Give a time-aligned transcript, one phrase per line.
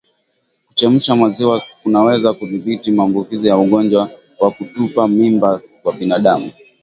[0.67, 6.51] Kuchemsha maziwa kunaweza kudhibiti maambukizi ya ugonjwa wa kutupa mimba kwa binadamu